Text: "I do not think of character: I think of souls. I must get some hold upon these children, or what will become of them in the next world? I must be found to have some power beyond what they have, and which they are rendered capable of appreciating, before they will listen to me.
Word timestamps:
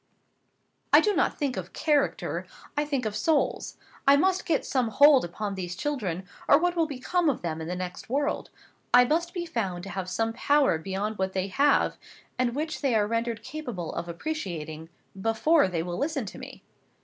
"I 0.91 0.99
do 0.99 1.13
not 1.15 1.37
think 1.37 1.55
of 1.57 1.73
character: 1.73 2.47
I 2.75 2.85
think 2.85 3.05
of 3.05 3.15
souls. 3.15 3.77
I 4.07 4.17
must 4.17 4.47
get 4.47 4.65
some 4.65 4.87
hold 4.87 5.23
upon 5.23 5.53
these 5.53 5.75
children, 5.75 6.27
or 6.47 6.57
what 6.57 6.75
will 6.75 6.87
become 6.87 7.29
of 7.29 7.43
them 7.43 7.61
in 7.61 7.67
the 7.67 7.75
next 7.75 8.09
world? 8.09 8.49
I 8.95 9.05
must 9.05 9.31
be 9.31 9.45
found 9.45 9.83
to 9.83 9.91
have 9.91 10.09
some 10.09 10.33
power 10.33 10.79
beyond 10.79 11.19
what 11.19 11.33
they 11.33 11.49
have, 11.49 11.99
and 12.39 12.55
which 12.55 12.81
they 12.81 12.95
are 12.95 13.05
rendered 13.05 13.43
capable 13.43 13.93
of 13.93 14.09
appreciating, 14.09 14.89
before 15.21 15.67
they 15.67 15.83
will 15.83 15.99
listen 15.99 16.25
to 16.25 16.39
me. 16.39 16.63